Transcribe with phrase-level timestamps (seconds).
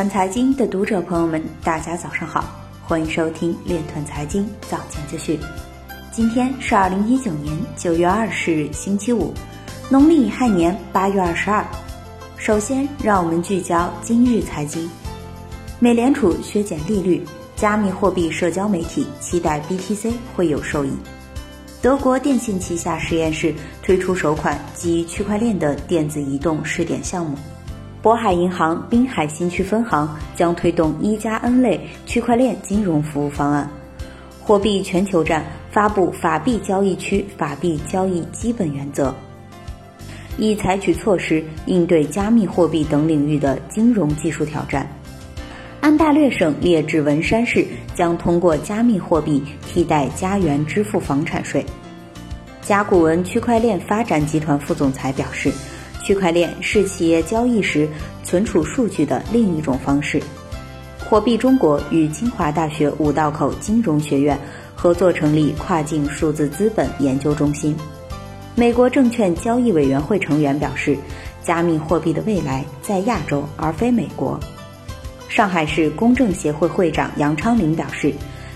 [0.00, 2.42] 团财经的读者朋友们，大家早上好，
[2.82, 5.38] 欢迎收听链团财经早间资讯。
[6.10, 9.34] 今天是二零一九年九月二十日，星期五，
[9.90, 11.62] 农历亥年八月二十二。
[12.38, 14.88] 首先，让我们聚焦今日财经。
[15.78, 17.22] 美联储削减利率，
[17.54, 20.92] 加密货币社交媒体期待 BTC 会有受益。
[21.82, 27.36] 德国电信旗下实验室推出首款基于区块链的电子移动试点项目。
[28.02, 33.68] 渤海银行滨海新区分行将推动一加 N 类区块链金融服务方案。
[34.40, 39.14] 货币全球站发布法币交易区法币交易基本原则，
[40.38, 44.90] 已采取措施应对加密货币等领域的金融技术挑战。
[45.82, 51.64] 安大略省列治文山市将通过加密货币替代加元支付房产税。
[52.62, 55.52] 甲骨文区块链发展集团副总裁表示。
[56.02, 57.88] 区块链是企业交易时
[58.24, 60.22] 存储数据的另一种方式。
[60.98, 64.38] 货币中国与清华大学五道口金融学院
[64.74, 67.76] 合作成立跨境数字资本研究中心。
[68.54, 70.96] 美国证券交易委员会成员表示，
[71.42, 74.38] 加密货币的未来在亚洲而非美国。
[75.28, 78.12] 上海市公证协会会长杨昌林表示，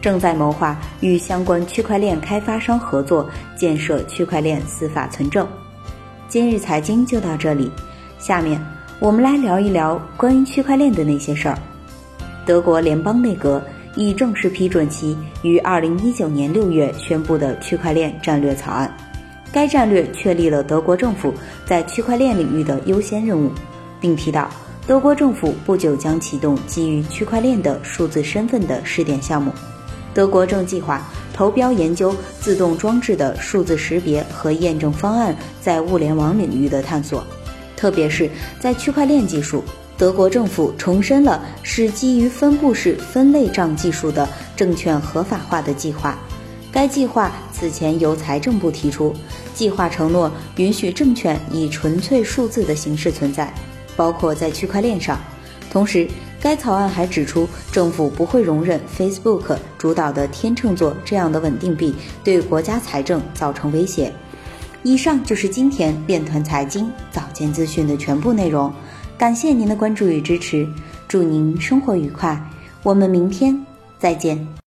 [0.00, 5.46] 正在谋划与相关区块链开发商合作，建设区块链司法存证。
[6.28, 7.70] 今日财经就到这里，
[8.18, 8.60] 下面
[8.98, 11.56] 我们来聊一聊关于区块链的那些事儿。
[12.44, 13.62] 德国联邦内阁
[13.94, 18.92] 已正式批准其于二零一九年六月宣布的区块链战略草案。
[19.52, 21.32] 该战略确立了德国政府
[21.64, 23.52] 在区块链领域的优先任务，
[24.00, 24.50] 并提到
[24.84, 29.52] 德国政府不久将启动基于区块链的数字身份的试点项目。
[30.12, 31.00] 德国正计划。
[31.36, 37.22] 投标研究自动装置的数字识别和验证方案在物联网领域的探索，
[37.76, 39.62] 特别是在区块链技术。
[39.98, 46.18] 德国政府重申了是基于分布式分类账技术的证券合法化的计划。
[46.72, 49.14] 该计划此前由财政部提出，
[49.54, 53.52] 计划承诺允许证券以纯粹数字的形式存在，
[53.96, 55.18] 包括在区块链上。
[55.70, 56.06] 同时，
[56.46, 61.92] 该草案还指出，政府不会容忍 Facebook 主导的天秤座这样的稳定币
[62.22, 64.12] 对国家财政造成威胁。
[64.84, 68.72] 以上就是今天链团财经早间资讯的全部内容，
[69.18, 70.64] 感谢您的关注与支持，
[71.08, 72.40] 祝您生活愉快，
[72.84, 73.60] 我们明天
[73.98, 74.46] 再见。